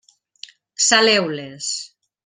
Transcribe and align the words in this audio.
Saleu-les. 0.87 1.67